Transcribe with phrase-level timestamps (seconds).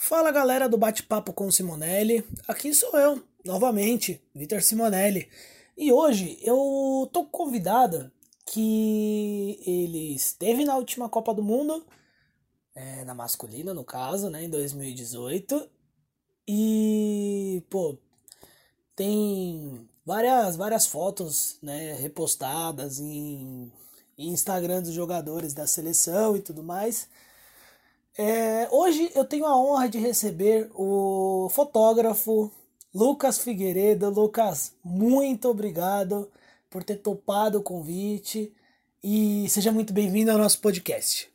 [0.00, 5.28] Fala galera do Bate-Papo com Simonelli, aqui sou eu, novamente, Vitor Simonelli.
[5.76, 8.08] E hoje eu tô convidado
[8.46, 11.84] que ele esteve na última Copa do Mundo,
[12.76, 15.68] é, na masculina no caso, né, em 2018.
[16.46, 17.98] E, pô,
[18.94, 23.72] tem várias, várias fotos né, repostadas em,
[24.16, 27.08] em Instagram dos jogadores da seleção e tudo mais.
[28.20, 32.52] É, hoje eu tenho a honra de receber o fotógrafo
[32.92, 34.10] Lucas Figueiredo.
[34.10, 36.28] Lucas, muito obrigado
[36.68, 38.52] por ter topado o convite
[39.04, 41.30] e seja muito bem-vindo ao nosso podcast.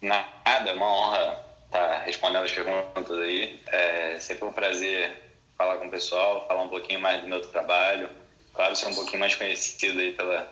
[0.00, 3.60] Nada, é uma honra estar respondendo as perguntas aí.
[3.66, 5.20] É sempre um prazer
[5.58, 8.08] falar com o pessoal, falar um pouquinho mais do meu trabalho.
[8.54, 10.48] Claro, ser um pouquinho mais conhecido aí pela,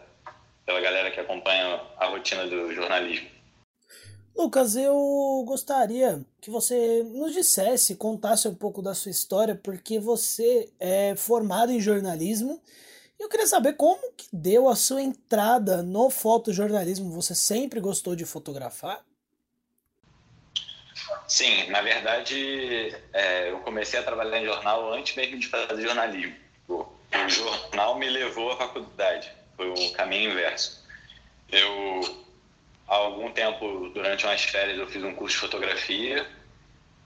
[0.67, 3.40] pela galera que acompanha a rotina do jornalismo.
[4.41, 10.73] Lucas, eu gostaria que você nos dissesse, contasse um pouco da sua história, porque você
[10.81, 12.59] é formado em jornalismo
[13.19, 17.13] e eu queria saber como que deu a sua entrada no fotojornalismo.
[17.13, 19.05] Você sempre gostou de fotografar?
[21.29, 26.35] Sim, na verdade, é, eu comecei a trabalhar em jornal antes mesmo de fazer jornalismo.
[26.67, 30.83] O, o jornal me levou à faculdade, foi o caminho inverso.
[31.53, 32.30] Eu
[32.91, 36.27] há algum tempo, durante umas férias, eu fiz um curso de fotografia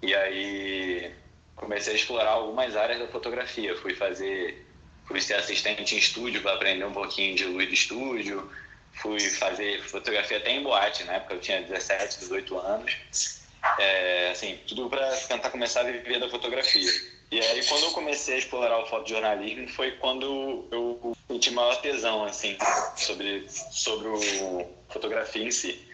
[0.03, 1.13] e aí
[1.55, 3.77] comecei a explorar algumas áreas da fotografia.
[3.77, 4.67] Fui fazer,
[5.07, 8.51] fui ser assistente em estúdio para aprender um pouquinho de luz de estúdio.
[8.95, 13.41] Fui fazer fotografia até em boate, na época eu tinha 17, 18 anos.
[13.79, 16.91] É, assim, tudo para tentar começar a viver da fotografia.
[17.31, 22.25] E aí, quando eu comecei a explorar o fotojornalismo, foi quando eu senti maior tesão,
[22.25, 22.57] assim,
[22.97, 25.89] sobre, sobre o fotografia em si.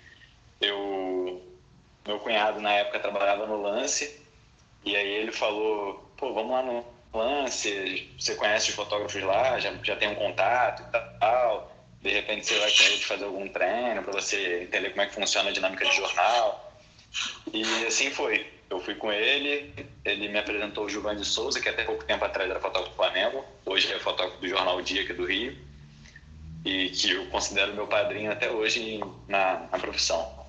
[0.60, 1.42] Eu,
[2.06, 4.20] meu cunhado, na época, trabalhava no Lance,
[4.84, 9.72] e aí ele falou, pô, vamos lá no Lance, você conhece os fotógrafos lá, já,
[9.82, 14.12] já tem um contato e tal, de repente você vai querer fazer algum treino para
[14.12, 16.72] você entender como é que funciona a dinâmica de jornal.
[17.52, 18.49] E assim foi
[18.80, 19.72] fui com ele,
[20.04, 22.96] ele me apresentou o Gilvan de Souza, que até pouco tempo atrás era fotógrafo do
[22.96, 25.56] Flamengo, hoje é fotógrafo do Jornal Dia aqui do Rio,
[26.64, 30.46] e que eu considero meu padrinho até hoje na, na profissão.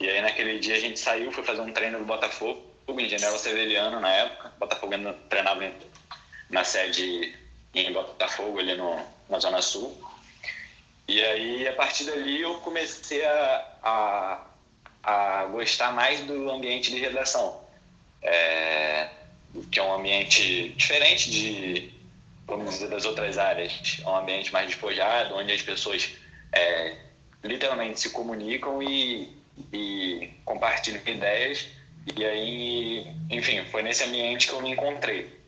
[0.00, 3.38] E aí naquele dia a gente saiu, foi fazer um treino do Botafogo, em General
[3.38, 4.92] Severiano na época, Botafogo
[5.28, 5.70] treinava
[6.48, 7.36] na sede
[7.74, 9.96] em Botafogo, ali no, na Zona Sul.
[11.06, 14.46] E aí, a partir dali, eu comecei a, a
[15.02, 17.60] a gostar mais do ambiente de redação,
[18.22, 19.08] é,
[19.70, 21.92] que é um ambiente diferente de,
[22.46, 24.00] vamos dizer, das outras áreas.
[24.04, 26.10] É um ambiente mais despojado, onde as pessoas
[26.52, 26.96] é,
[27.42, 29.36] literalmente se comunicam e,
[29.72, 31.66] e compartilham ideias.
[32.16, 35.38] E aí, enfim, foi nesse ambiente que eu me encontrei.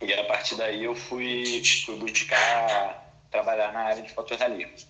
[0.00, 4.88] E a partir daí eu fui, fui buscar trabalhar na área de fotojornalismo.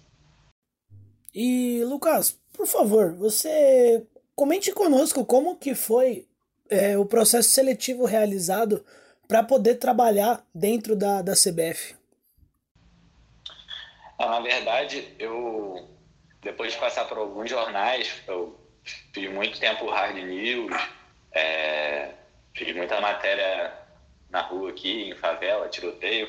[1.35, 4.05] E Lucas, por favor, você
[4.35, 6.27] comente conosco como que foi
[6.69, 8.85] é, o processo seletivo realizado
[9.29, 11.95] para poder trabalhar dentro da, da CBF.
[14.19, 15.89] Ah, na verdade, eu
[16.43, 18.59] depois de passar por alguns jornais, eu
[19.13, 20.75] fiz muito tempo hard news,
[21.31, 22.11] é,
[22.55, 23.73] fiz muita matéria
[24.31, 26.29] na rua aqui, em favela, tiroteio,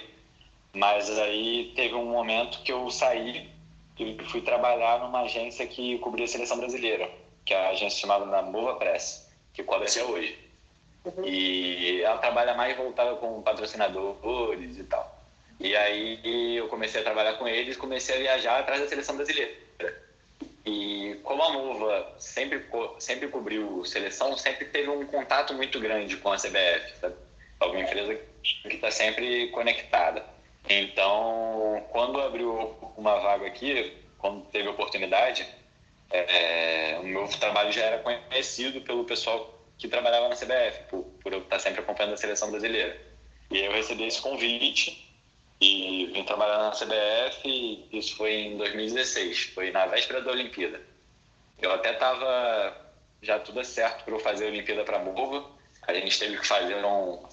[0.74, 3.50] mas aí teve um momento que eu saí
[4.30, 7.10] fui trabalhar numa agência que cobria a seleção brasileira,
[7.46, 10.38] que é a agência chamada Mova Press, que cobre até hoje.
[11.06, 11.26] Uhum.
[11.26, 15.20] E ela trabalha mais voltada com patrocinadores e tal.
[15.60, 19.54] E aí eu comecei a trabalhar com eles, comecei a viajar atrás da seleção brasileira.
[20.66, 22.66] E como a Mova sempre,
[23.00, 27.16] sempre cobriu seleção, sempre teve um contato muito grande com a CBF, sabe?
[27.60, 30.24] Alguma empresa que está sempre conectada.
[30.70, 35.48] Então, quando abriu uma vaga aqui, quando teve oportunidade,
[36.12, 41.34] é, o meu trabalho já era conhecido pelo pessoal que trabalhava na CBF, por, por
[41.34, 43.00] eu estar sempre acompanhando a seleção brasileira.
[43.50, 45.10] E aí eu recebi esse convite
[45.60, 50.82] e vim trabalhar na CBF, isso foi em 2016, foi na véspera da Olimpíada.
[51.60, 55.50] Eu até estava já tudo certo para eu fazer a Olimpíada para Mova,
[55.88, 57.26] a gente teve que fazer um,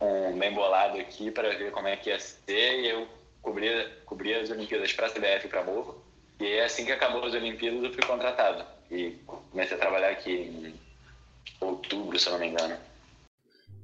[0.00, 3.08] um bem bolado aqui para ver como é que ia ser e eu
[3.42, 3.68] cobri,
[4.04, 6.02] cobri as Olimpíadas para a CBF e para a Movo.
[6.40, 8.64] E aí, assim que acabou as Olimpíadas, eu fui contratado.
[8.90, 10.74] E comecei a trabalhar aqui em
[11.60, 12.76] outubro, se eu não me engano.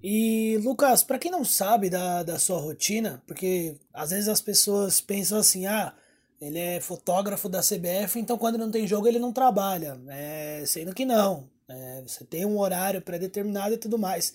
[0.03, 5.01] E, Lucas, para quem não sabe da, da sua rotina, porque às vezes as pessoas
[5.01, 5.95] pensam assim, ah,
[6.41, 9.99] ele é fotógrafo da CBF, então quando não tem jogo ele não trabalha.
[10.09, 11.49] É, sendo que não.
[11.67, 14.35] É, você tem um horário pré-determinado e tudo mais.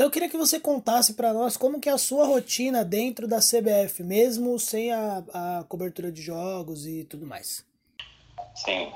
[0.00, 3.28] Então eu queria que você contasse para nós como que é a sua rotina dentro
[3.28, 7.66] da CBF, mesmo sem a, a cobertura de jogos e tudo mais.
[8.54, 8.90] Sim.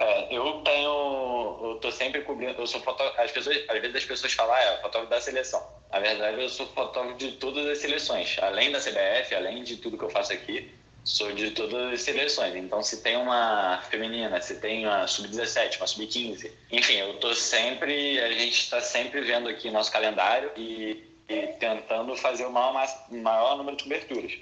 [0.00, 1.58] É, eu tenho.
[1.62, 2.58] Eu tô sempre cobrindo.
[2.58, 3.20] Eu sou fotógrafo.
[3.20, 5.62] Às vezes as pessoas falam, ah, é fotógrafo da seleção.
[5.90, 8.38] Na verdade, eu sou fotógrafo de todas as seleções.
[8.40, 10.72] Além da CBF, além de tudo que eu faço aqui,
[11.04, 12.54] sou de todas as seleções.
[12.54, 18.20] Então, se tem uma feminina, se tem uma sub-17, uma sub-15, enfim, eu tô sempre.
[18.20, 23.56] A gente está sempre vendo aqui nosso calendário e, e tentando fazer o maior, maior
[23.56, 24.32] número de coberturas.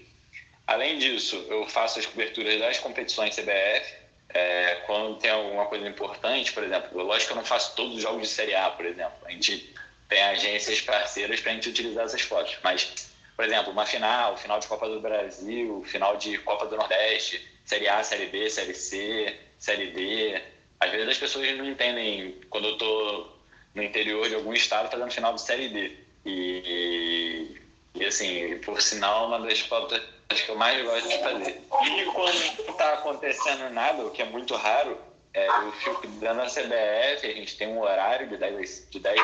[0.66, 4.00] Além disso, eu faço as coberturas das competições CBF
[4.32, 8.02] é, quando tem alguma coisa importante, por exemplo, lógico que eu não faço todos os
[8.02, 9.16] jogos de Série A, por exemplo.
[9.24, 9.74] A gente
[10.08, 12.56] tem agências parceiras para a gente utilizar essas fotos.
[12.62, 13.10] Mas,
[13.40, 17.88] por exemplo, uma final, final de Copa do Brasil, final de Copa do Nordeste, Série
[17.88, 20.42] A, Série B, Série C, Série D.
[20.78, 23.34] Às vezes as pessoas não entendem quando eu estou
[23.74, 25.96] no interior de algum estado fazendo final de Série D.
[26.26, 27.56] E,
[27.94, 31.62] e assim, por sinal, uma das fotos que eu mais gosto de fazer.
[31.82, 34.98] E quando não está acontecendo nada, o que é muito raro,
[35.32, 39.18] é, eu fico dando a CBF, a gente tem um horário de 10, de 10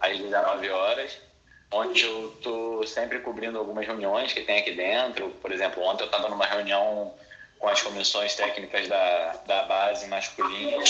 [0.00, 1.16] às 19 horas,
[1.70, 5.30] onde eu estou sempre cobrindo algumas reuniões que tem aqui dentro.
[5.42, 7.14] Por exemplo, ontem eu estava numa reunião
[7.58, 10.84] com as comissões técnicas da, da base masculina,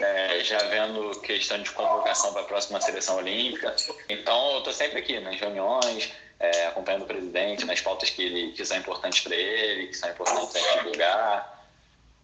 [0.00, 3.74] é, já vendo questão de convocação para a próxima seleção olímpica.
[4.08, 8.52] Então, eu estou sempre aqui nas reuniões, é, acompanhando o presidente nas pautas que, ele,
[8.52, 11.66] que são importantes para ele, que são importantes para divulgar.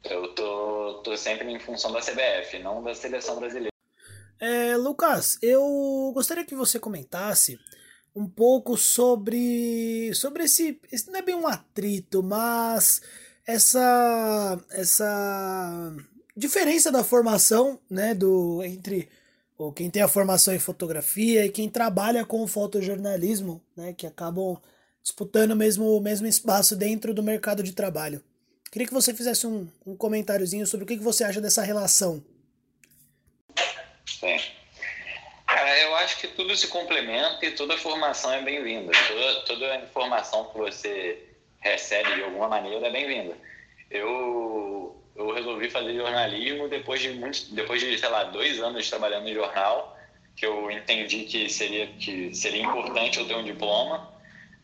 [0.02, 3.72] Eu tô, tô sempre em função da CBF, não da seleção brasileira.
[4.40, 7.58] É, Lucas, eu gostaria que você comentasse
[8.14, 13.02] um pouco sobre sobre esse, esse não é bem um atrito, mas
[13.46, 15.96] essa essa
[16.36, 19.08] diferença da formação, né, do entre
[19.56, 24.60] ou quem tem a formação em fotografia e quem trabalha com fotojornalismo, né, que acabam
[25.02, 28.22] disputando mesmo o mesmo espaço dentro do mercado de trabalho.
[28.70, 32.24] Queria que você fizesse um, um comentáriozinho sobre o que, que você acha dessa relação.
[34.04, 34.36] Sim.
[35.64, 38.92] Cara, eu acho que tudo se complementa e toda formação é bem-vinda.
[39.08, 41.26] Toda, toda informação que você
[41.58, 43.34] recebe de alguma maneira é bem-vinda.
[43.90, 49.26] Eu eu resolvi fazer jornalismo depois de muitos, depois de sei lá dois anos trabalhando
[49.26, 49.96] em jornal,
[50.36, 54.12] que eu entendi que seria que seria importante eu ter um diploma,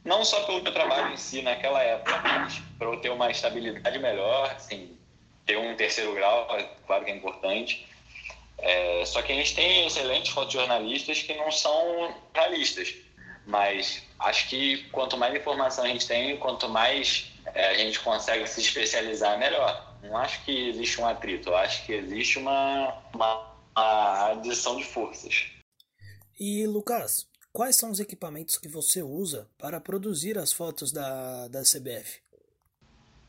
[0.04, 3.98] não só pelo meu trabalho em si naquela época, mas para eu ter uma estabilidade
[3.98, 4.98] melhor, assim,
[5.46, 7.88] ter um terceiro grau, é claro que é importante.
[8.62, 12.94] É, só que a gente tem excelentes fotojornalistas que não são jornalistas,
[13.46, 18.46] mas acho que quanto mais informação a gente tem, quanto mais é, a gente consegue
[18.46, 19.98] se especializar, melhor.
[20.02, 25.46] Não acho que existe um atrito, acho que existe uma, uma, uma adição de forças.
[26.38, 31.62] E Lucas, quais são os equipamentos que você usa para produzir as fotos da, da
[31.62, 32.20] CBF?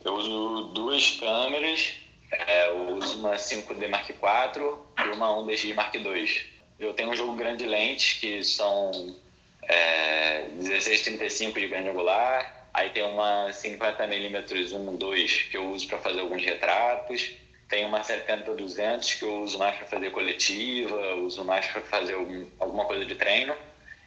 [0.04, 1.94] Eu uso duas câmeras,
[2.32, 6.52] é, eu uso uma 5D Mark IV e uma 1DX Mark II.
[6.80, 9.16] Eu tenho um jogo grande de lentes que são
[9.64, 16.22] é, 1635 de grande angular, Aí tem uma 50mm 1.2 que eu uso para fazer
[16.22, 17.32] alguns retratos.
[17.68, 22.46] Tem uma 70-200 que eu uso mais para fazer coletiva, uso mais para fazer algum,
[22.60, 23.56] alguma coisa de treino.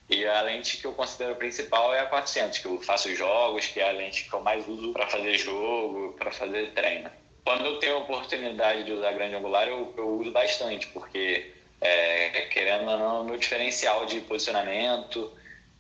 [0.09, 3.81] E a lente que eu considero principal é a 400, que eu faço jogos, que
[3.81, 7.11] é a lente que eu mais uso para fazer jogo, para fazer treino.
[7.45, 12.43] Quando eu tenho a oportunidade de usar grande angular, eu, eu uso bastante, porque, é,
[12.53, 15.31] querendo ou não, meu diferencial de posicionamento,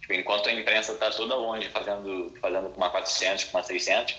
[0.04, 4.14] Tipo, enquanto a imprensa está toda longe fazendo, fazendo com uma 400, com uma 600,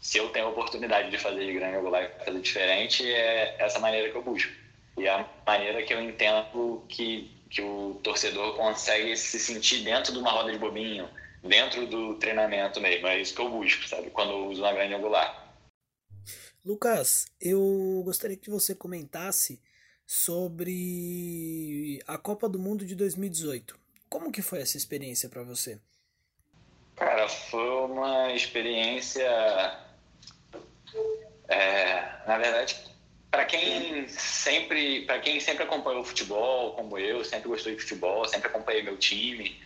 [0.00, 3.78] se eu tenho a oportunidade de fazer de grande angular e fazer diferente, é essa
[3.78, 4.50] maneira que eu busco.
[4.96, 10.18] E a maneira que eu entendo que, que o torcedor consegue se sentir dentro de
[10.18, 11.06] uma roda de bobinho,
[11.42, 13.06] dentro do treinamento mesmo.
[13.06, 14.08] É isso que eu busco, sabe?
[14.08, 15.45] Quando eu uso uma grande angular.
[16.66, 19.62] Lucas, eu gostaria que você comentasse
[20.04, 23.78] sobre a Copa do Mundo de 2018.
[24.08, 25.78] Como que foi essa experiência para você?
[26.96, 29.30] Cara, foi uma experiência.
[31.46, 32.76] É, na verdade,
[33.30, 38.48] para quem sempre, para quem sempre acompanhou futebol, como eu, sempre gostou de futebol, sempre
[38.48, 39.62] acompanhei meu time.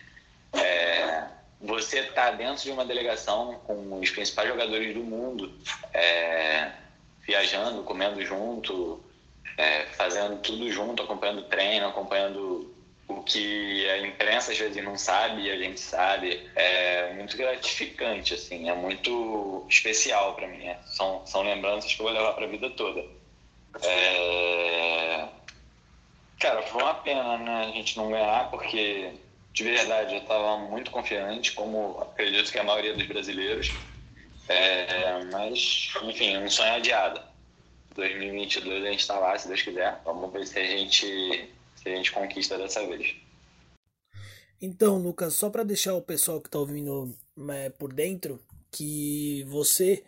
[0.53, 1.27] É,
[1.59, 5.51] você está dentro de uma delegação com os principais jogadores do mundo,
[5.95, 6.73] é,
[7.25, 9.03] viajando, comendo junto,
[9.57, 12.73] é, fazendo tudo junto, acompanhando treino, acompanhando
[13.07, 18.33] o que a imprensa às vezes não sabe e a gente sabe é muito gratificante
[18.33, 20.79] assim é muito especial para mim é.
[20.85, 23.03] são são lembranças que eu vou levar para a vida toda
[23.83, 25.27] é...
[26.39, 29.13] Cara, foi uma pena né, a gente não ganhar, porque
[29.53, 33.71] de verdade eu estava muito confiante, como acredito que a maioria dos brasileiros.
[34.47, 37.21] É, mas, enfim, um sonho adiado.
[37.95, 40.01] 2022 a gente está lá, se Deus quiser.
[40.05, 43.15] Vamos ver se a gente, se a gente conquista dessa vez.
[44.61, 47.17] Então, Lucas, só para deixar o pessoal que está ouvindo
[47.49, 48.39] é, por dentro,
[48.71, 50.03] que você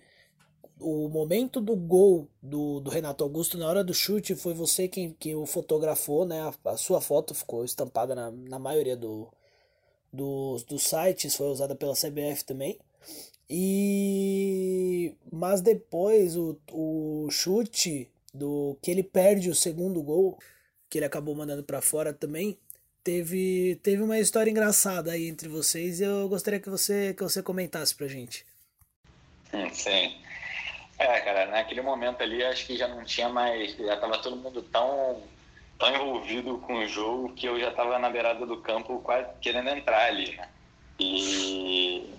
[0.80, 5.16] o momento do gol do, do Renato Augusto na hora do chute foi você quem,
[5.18, 6.42] quem o fotografou, né?
[6.42, 9.32] A, a sua foto ficou estampada na, na maioria do,
[10.12, 12.78] dos, dos sites, foi usada pela CBF também.
[13.50, 14.12] E
[15.43, 20.39] mas depois o, o chute do que ele perde o segundo gol,
[20.89, 22.57] que ele acabou mandando para fora também,
[23.03, 27.43] teve teve uma história engraçada aí entre vocês e eu gostaria que você que você
[27.43, 28.45] comentasse pra gente.
[29.73, 30.15] Sim.
[30.97, 33.75] É, cara, naquele momento ali acho que já não tinha mais.
[33.75, 35.21] Já tava todo mundo tão,
[35.77, 39.67] tão envolvido com o jogo que eu já tava na beirada do campo quase querendo
[39.67, 40.47] entrar ali, né?
[41.01, 42.13] E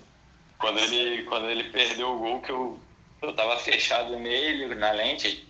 [0.58, 2.78] quando ele, quando ele perdeu o gol, que eu,
[3.24, 5.46] eu tava fechado nele, na lente,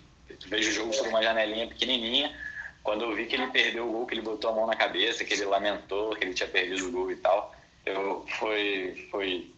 [0.47, 2.35] vejo o jogo por uma janelinha pequenininha.
[2.83, 5.25] Quando eu vi que ele perdeu o gol, que ele botou a mão na cabeça,
[5.25, 7.55] que ele lamentou que ele tinha perdido o gol e tal,
[7.87, 9.51] eu, foi, foi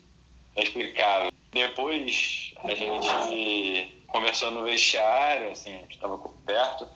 [0.55, 1.33] inexplicável.
[1.53, 6.89] Depois a gente conversou no vestiário, assim, estava perto,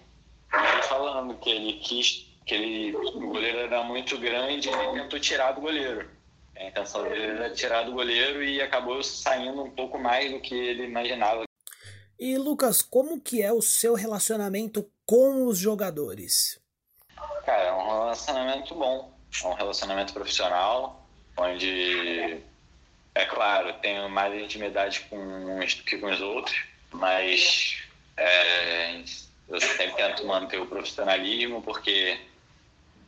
[0.53, 5.19] e falando que ele quis, que ele, o goleiro era muito grande e ele tentou
[5.19, 6.09] tirar do goleiro.
[6.61, 10.55] A intenção dele era tirar do goleiro e acabou saindo um pouco mais do que
[10.55, 11.45] ele imaginava.
[12.19, 16.61] E Lucas, como que é o seu relacionamento com os jogadores?
[17.47, 19.11] Cara, é um relacionamento bom,
[19.43, 21.03] é um relacionamento profissional,
[21.35, 22.43] onde
[23.15, 26.63] é claro, tenho mais intimidade com uns do que com os outros,
[26.93, 27.83] mas
[28.19, 29.03] é,
[29.49, 32.21] eu sempre tento manter o profissionalismo porque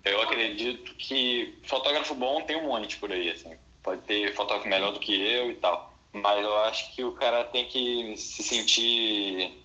[0.05, 3.57] eu acredito que fotógrafo bom tem um monte por aí, assim.
[3.83, 7.45] Pode ter fotógrafo melhor do que eu e tal, mas eu acho que o cara
[7.45, 9.65] tem que se sentir,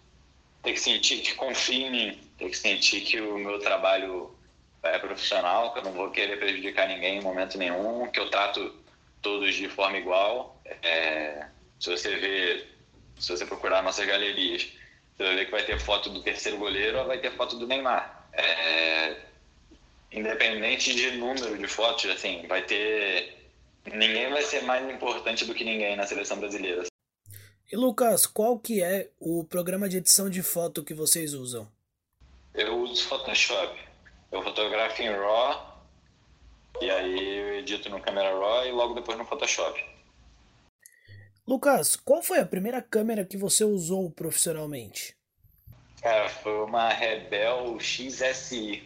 [0.63, 4.35] tem que sentir que confia em mim, tem que sentir que o meu trabalho
[4.83, 8.75] é profissional, que eu não vou querer prejudicar ninguém em momento nenhum, que eu trato
[9.21, 10.61] todos de forma igual.
[10.83, 11.47] É,
[11.79, 12.67] se você vê,
[13.19, 14.71] se você procurar nossas galerias,
[15.15, 18.29] você vai ver que vai ter foto do terceiro goleiro vai ter foto do Neymar.
[18.33, 19.26] É,
[20.11, 23.35] independente de número de fotos, assim, vai ter.
[23.85, 26.83] Ninguém vai ser mais importante do que ninguém na seleção brasileira.
[27.71, 31.69] E Lucas, qual que é o programa de edição de foto que vocês usam?
[32.53, 33.77] Eu uso Photoshop.
[34.31, 35.77] Eu fotografo em RAW
[36.81, 39.83] e aí eu edito no Camera Raw e logo depois no Photoshop.
[41.47, 45.15] Lucas, qual foi a primeira câmera que você usou profissionalmente?
[46.01, 48.83] Cara, foi uma Rebel XSI.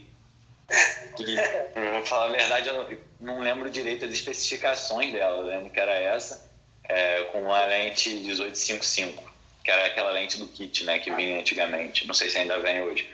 [1.17, 1.35] Que,
[1.73, 5.37] pra falar a verdade, eu não lembro direito as especificações dela.
[5.37, 6.49] Eu lembro que era essa,
[6.87, 9.31] é, com uma lente 1855,
[9.63, 12.07] que era aquela lente do kit, né, que vinha antigamente.
[12.07, 13.09] Não sei se ainda vem hoje.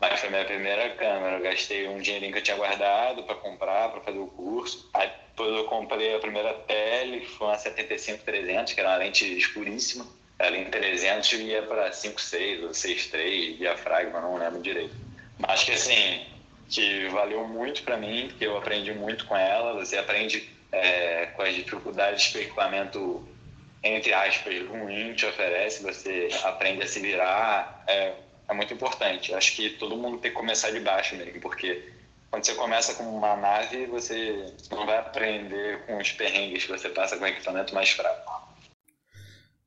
[0.00, 1.36] Mas foi minha primeira câmera.
[1.36, 4.88] Eu gastei um dinheirinho que eu tinha guardado para comprar, para fazer o curso.
[4.94, 10.06] Aí depois eu comprei a primeira tele, foi uma 75-300, que era uma lente escuríssima.
[10.38, 14.94] Ela em 300 ia para 5.6 ou 6.3, diafragma, não lembro direito.
[15.38, 16.26] Mas que assim,
[16.70, 19.74] que valeu muito para mim, que eu aprendi muito com ela.
[19.74, 23.28] Você aprende é, com as dificuldades que o equipamento,
[23.82, 25.82] entre aspas, ruim te oferece.
[25.82, 27.84] Você aprende a se virar.
[27.88, 28.14] É,
[28.48, 29.34] é muito importante.
[29.34, 31.92] Acho que todo mundo tem que começar de baixo mesmo, porque
[32.30, 36.88] quando você começa com uma nave, você não vai aprender com os perrengues que você
[36.88, 38.48] passa com equipamento mais fraco.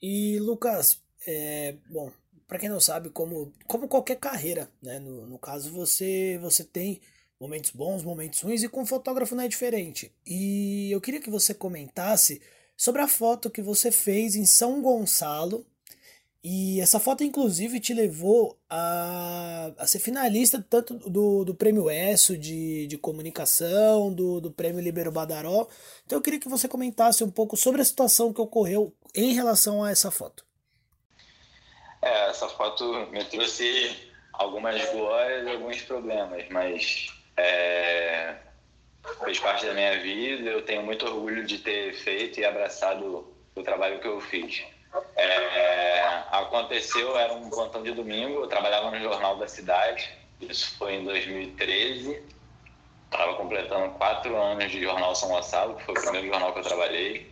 [0.02, 2.12] E Lucas, é, bom,
[2.48, 5.00] para quem não sabe, como, como qualquer carreira, né?
[5.00, 7.02] No, no caso, você, você tem
[7.40, 10.12] momentos bons, momentos ruins, e com fotógrafo não é diferente.
[10.26, 12.42] E eu queria que você comentasse
[12.78, 15.66] sobre a foto que você fez em São Gonçalo,
[16.44, 22.38] e essa foto, inclusive, te levou a, a ser finalista tanto do, do Prêmio ESSO
[22.38, 25.70] de, de comunicação, do, do Prêmio Libero Badaró.
[26.06, 29.82] Então eu queria que você comentasse um pouco sobre a situação que ocorreu em relação
[29.82, 30.46] a essa foto.
[32.04, 37.08] É, essa foto me trouxe algumas glórias e alguns problemas, mas
[37.38, 38.36] é,
[39.24, 40.50] fez parte da minha vida.
[40.50, 44.64] Eu tenho muito orgulho de ter feito e abraçado o trabalho que eu fiz.
[45.16, 50.08] É, aconteceu, era um plantão de domingo, eu trabalhava no Jornal da Cidade,
[50.42, 52.22] isso foi em 2013.
[53.06, 56.64] Estava completando quatro anos de Jornal São Gonçalo, que foi o primeiro jornal que eu
[56.64, 57.32] trabalhei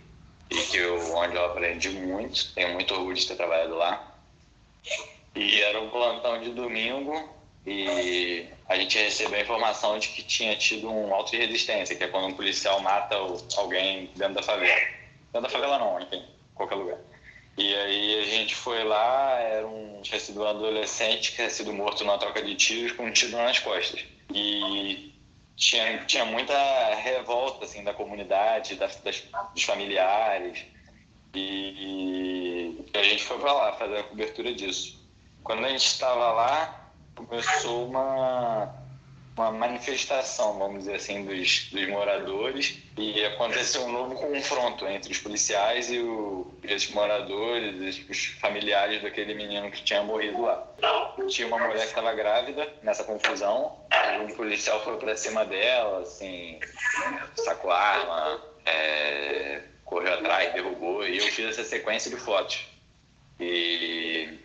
[0.50, 4.12] e que eu, onde eu aprendi muito, tenho muito orgulho de ter trabalhado lá.
[5.36, 7.30] E era um plantão de domingo
[7.66, 12.04] e a gente recebeu a informação de que tinha tido um auto de resistência, que
[12.04, 13.16] é quando um policial mata
[13.58, 14.82] alguém dentro da favela.
[15.32, 16.98] Dentro da favela não, enfim, qualquer lugar.
[17.58, 21.72] E aí a gente foi lá, era um, tinha sido um adolescente que tinha sido
[21.74, 24.04] morto numa troca de tiros com um tiro nas costas.
[24.34, 25.14] E
[25.56, 29.24] tinha, tinha muita revolta assim, da comunidade, das, das
[29.54, 30.66] dos familiares.
[31.34, 35.00] E, a gente foi para lá fazer a cobertura disso.
[35.44, 38.82] Quando a gente estava lá, começou uma
[39.38, 45.18] uma manifestação, vamos dizer assim, dos, dos moradores e aconteceu um novo confronto entre os
[45.20, 50.68] policiais e, o, e os moradores, os familiares daquele menino que tinha morrido lá.
[51.30, 53.78] Tinha uma mulher que estava grávida nessa confusão,
[54.22, 56.60] um policial foi para cima dela, assim,
[57.36, 59.62] sacou arma, é,
[59.92, 62.66] correu atrás, derrubou, e eu fiz essa sequência de fotos.
[63.38, 64.40] E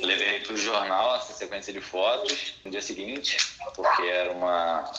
[0.00, 3.36] levei para o jornal essa sequência de fotos no dia seguinte,
[3.74, 4.92] porque era uma,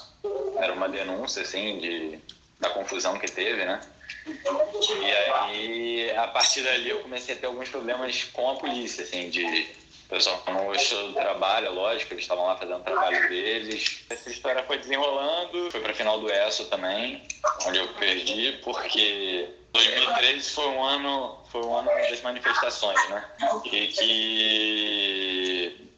[0.58, 2.20] era uma denúncia, assim, de,
[2.60, 3.80] da confusão que teve, né?
[4.26, 9.30] E aí, a partir dali, eu comecei a ter alguns problemas com a polícia, assim,
[9.30, 9.70] de
[10.10, 14.04] pessoal não do trabalho, é lógico, eles estavam lá fazendo o trabalho deles.
[14.10, 17.28] Essa história foi desenrolando, foi para final do ESSO também,
[17.66, 23.26] onde eu perdi, porque 2013 foi um ano, foi um ano das manifestações, né?
[23.66, 25.90] E que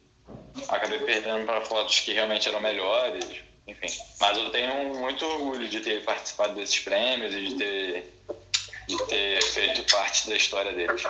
[0.68, 3.24] acabei perdendo para fotos que realmente eram melhores,
[3.66, 3.86] enfim.
[4.20, 8.14] Mas eu tenho muito orgulho de ter participado desses prêmios e de ter,
[8.88, 11.02] de ter feito parte da história deles.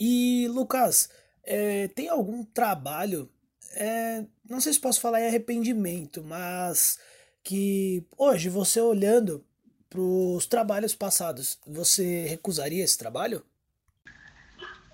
[0.00, 1.10] E Lucas,
[1.48, 3.30] é, tem algum trabalho,
[3.74, 6.98] é, não sei se posso falar em arrependimento, mas
[7.42, 9.42] que hoje você olhando
[9.88, 13.42] para os trabalhos passados, você recusaria esse trabalho?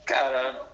[0.07, 0.69] Cara,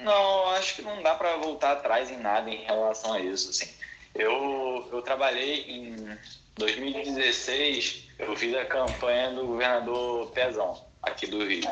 [0.00, 3.50] não, acho que não dá para voltar atrás em nada em relação a isso.
[3.50, 3.70] Assim.
[4.16, 6.18] Eu, eu trabalhei em
[6.56, 11.62] 2016, eu fiz a campanha do governador Pezão, aqui do Rio.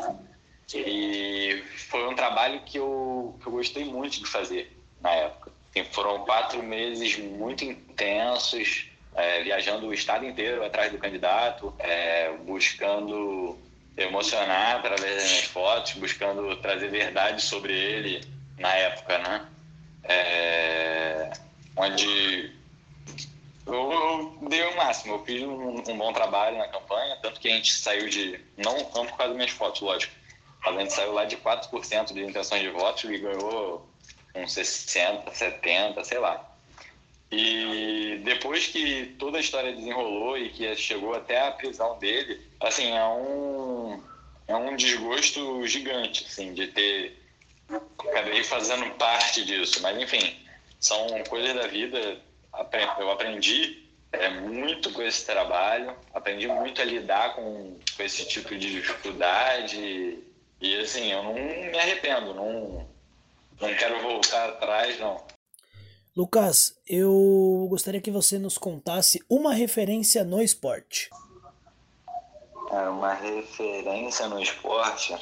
[0.78, 5.50] E foi um trabalho que eu, que eu gostei muito de fazer na época.
[5.70, 12.32] Assim, foram quatro meses muito intensos, é, viajando o estado inteiro atrás do candidato, é,
[12.44, 13.58] buscando
[13.96, 18.24] emocionar através das minhas fotos, buscando trazer verdade sobre ele
[18.58, 19.46] na época, né?
[20.04, 21.30] É,
[21.76, 22.52] onde
[23.66, 27.48] eu, eu, dei o máximo, eu fiz um, um, bom trabalho na campanha, tanto que
[27.48, 30.12] a gente saiu de, não, não por causa das minhas fotos, lógico,
[30.64, 33.88] a gente saiu lá de 4% de intenções de votos e ganhou
[34.34, 36.46] uns 60, 70, sei lá.
[37.30, 42.90] E depois que toda a história desenrolou e que chegou até a prisão dele, assim,
[42.90, 44.02] é um,
[44.48, 47.16] é um desgosto gigante, assim, de ter.
[48.08, 50.36] Acabei fazendo parte disso, mas enfim,
[50.80, 52.20] são coisas da vida.
[52.98, 58.56] Eu aprendi é, muito com esse trabalho, aprendi muito a lidar com, com esse tipo
[58.56, 60.18] de dificuldade.
[60.60, 62.86] E assim, eu não me arrependo, não,
[63.60, 65.24] não quero voltar atrás, não.
[66.14, 71.08] Lucas, eu gostaria que você nos contasse uma referência no esporte.
[72.70, 75.14] Uma referência no esporte?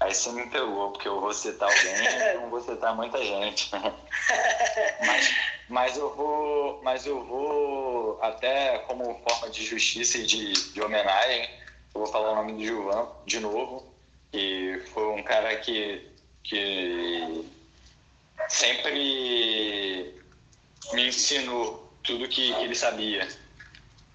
[0.00, 3.70] Aí você me pegou, porque eu vou citar alguém e não vou citar muita gente.
[5.06, 5.34] mas,
[5.68, 11.48] mas, eu vou, mas eu vou, até como forma de justiça e de, de homenagem,
[11.94, 13.94] eu vou falar o nome do Gilvan de novo,
[14.32, 16.06] que foi um cara que,
[16.42, 17.44] que
[18.48, 20.14] sempre
[20.92, 23.28] me ensinou tudo que, que ele sabia.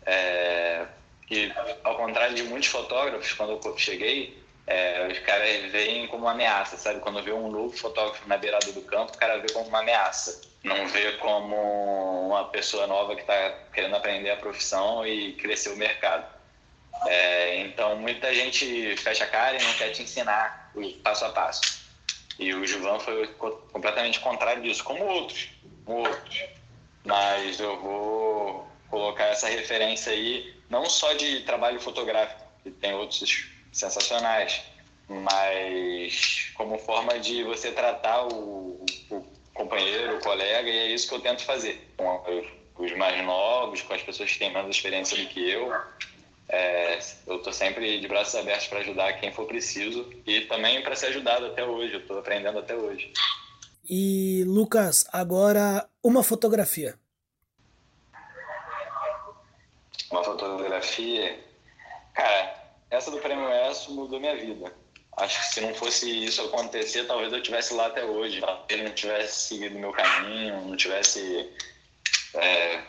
[0.06, 0.86] É,
[1.32, 1.52] e
[1.84, 4.38] ao contrário de muitos fotógrafos, quando eu cheguei,
[4.68, 7.00] é, os caras veem como uma ameaça, sabe?
[7.00, 10.42] Quando vê um novo fotógrafo na beirada do campo, o cara vê como uma ameaça.
[10.64, 15.78] Não vê como uma pessoa nova que está querendo aprender a profissão e crescer o
[15.78, 16.39] mercado.
[17.06, 21.30] É, então, muita gente fecha a cara e não quer te ensinar o passo a
[21.30, 21.80] passo.
[22.38, 25.50] E o Gilvan foi completamente contrário disso, como outros,
[25.86, 26.44] como outros.
[27.06, 33.50] Mas eu vou colocar essa referência aí, não só de trabalho fotográfico, que tem outros
[33.72, 34.62] sensacionais,
[35.08, 41.16] mas como forma de você tratar o, o companheiro, o colega, e é isso que
[41.16, 42.24] eu tento fazer com
[42.78, 45.74] os mais novos, com as pessoas que têm menos experiência do que eu,
[46.52, 50.96] é, eu estou sempre de braços abertos para ajudar quem for preciso e também para
[50.96, 51.94] ser ajudado até hoje.
[51.94, 53.14] Eu estou aprendendo até hoje.
[53.88, 56.98] E Lucas, agora uma fotografia.
[60.12, 61.40] Uma fotografia,
[62.16, 64.74] cara, essa do Prêmio ESSO mudou minha vida.
[65.18, 68.42] acho que se não fosse isso acontecer, talvez eu tivesse lá até hoje.
[68.42, 71.48] Talvez não tivesse seguido meu caminho, não tivesse
[72.34, 72.82] é,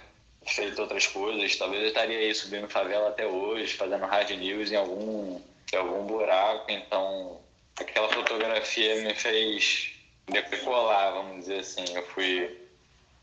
[0.46, 1.56] feito outras coisas.
[1.56, 5.40] Talvez eu estaria aí subindo favela até hoje, fazendo hard news em algum,
[5.72, 6.70] em algum buraco.
[6.70, 7.40] Então,
[7.76, 9.92] aquela fotografia me fez
[10.28, 11.84] decolar, vamos dizer assim.
[11.94, 12.58] Eu fui,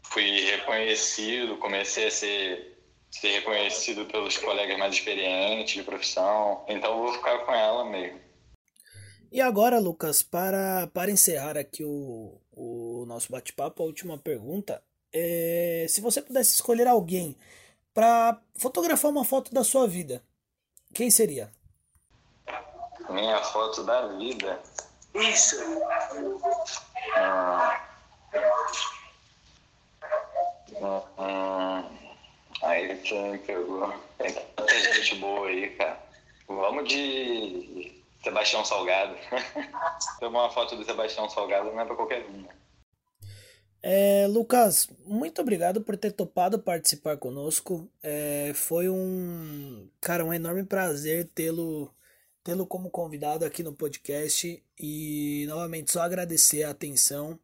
[0.04, 2.78] fui reconhecido, comecei a ser
[3.10, 6.64] ser reconhecido pelos colegas mais experientes de profissão.
[6.68, 8.20] Então vou ficar com ela mesmo.
[9.32, 14.82] E agora, Lucas, para, para encerrar aqui o, o nosso bate-papo, a última pergunta
[15.14, 17.36] é se você pudesse escolher alguém
[17.94, 20.24] para fotografar uma foto da sua vida,
[20.94, 21.52] quem seria?
[23.10, 24.62] Minha foto da vida.
[25.16, 25.56] Isso.
[25.64, 26.38] Hum,
[30.82, 31.98] hum, hum.
[32.64, 33.94] Aí você me pegou.
[34.18, 36.00] Tem tanta gente boa aí, cara.
[36.48, 39.16] Vamos de Sebastião Salgado.
[40.20, 42.42] Ter uma foto do Sebastião Salgado não é pra qualquer um.
[42.42, 42.50] Né?
[43.82, 47.90] É, Lucas, muito obrigado por ter topado participar conosco.
[48.02, 51.94] É, foi um, cara, um enorme prazer tê-lo
[52.44, 57.38] tê-lo como convidado aqui no podcast e novamente só agradecer a atenção,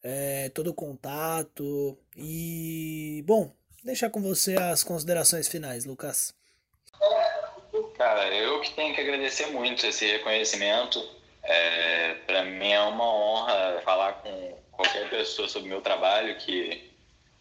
[0.00, 6.32] é, todo o contato e bom, deixar com você as considerações finais, Lucas.
[7.98, 11.00] Cara, eu que tenho que agradecer muito esse reconhecimento.
[11.42, 16.90] É, para mim é uma honra falar com qualquer pessoa sobre o meu trabalho, que,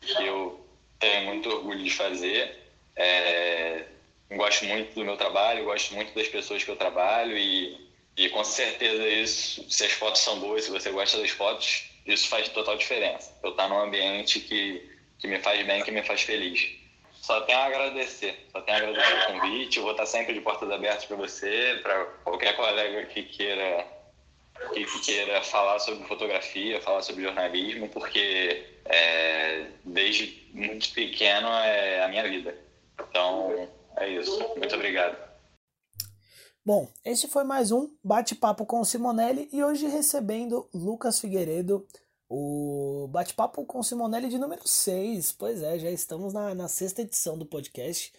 [0.01, 0.65] que eu
[0.99, 2.59] tenho muito orgulho de fazer.
[2.95, 3.85] É,
[4.31, 8.43] gosto muito do meu trabalho, gosto muito das pessoas que eu trabalho e, e com
[8.43, 12.77] certeza isso, se as fotos são boas, se você gosta das fotos, isso faz total
[12.77, 13.35] diferença.
[13.43, 16.83] Eu estar num ambiente que, que me faz bem, que me faz feliz.
[17.13, 19.77] Só tenho a agradecer, só tenho a agradecer o convite.
[19.77, 23.87] Eu vou estar sempre de portas abertas para você, para qualquer colega que queira
[24.73, 32.07] que queira falar sobre fotografia, falar sobre jornalismo, porque é, desde muito pequeno é a
[32.07, 32.55] minha vida.
[33.09, 34.39] Então é isso.
[34.57, 35.17] Muito obrigado.
[36.65, 41.85] Bom, este foi mais um bate-papo com o Simonelli e hoje recebendo Lucas Figueiredo
[42.29, 45.33] o bate-papo com Simonelli de número 6.
[45.33, 48.13] Pois é, já estamos na, na sexta edição do podcast.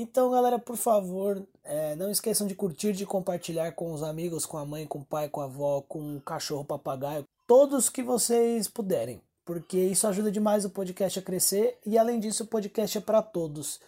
[0.00, 4.56] Então, galera, por favor, é, não esqueçam de curtir, de compartilhar com os amigos, com
[4.56, 8.68] a mãe, com o pai, com a avó, com o cachorro, papagaio, todos que vocês
[8.68, 13.00] puderem, porque isso ajuda demais o podcast a crescer e, além disso, o podcast é
[13.00, 13.80] para todos.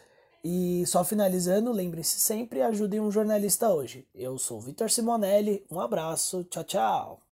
[0.42, 4.05] E só finalizando, lembrem-se sempre, ajudem um jornalista hoje.
[4.12, 7.20] Eu sou Vitor Simonelli, um abraço, tchau, tchau.